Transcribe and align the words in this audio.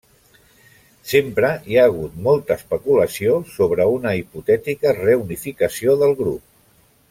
Sempre 1.09 1.51
hi 1.73 1.77
ha 1.77 1.83
hagut 1.89 2.15
molta 2.29 2.57
especulació 2.61 3.37
sobre 3.59 3.87
una 3.99 4.15
hipotètica 4.23 4.95
reunificació 5.03 5.97
del 6.05 6.19
grup. 6.25 6.43